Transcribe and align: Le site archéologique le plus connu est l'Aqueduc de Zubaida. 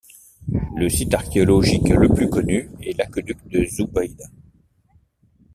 Le 0.77 0.89
site 0.89 1.13
archéologique 1.13 1.89
le 1.89 2.09
plus 2.11 2.27
connu 2.27 2.71
est 2.81 2.97
l'Aqueduc 2.97 3.37
de 3.49 3.63
Zubaida. 3.65 4.25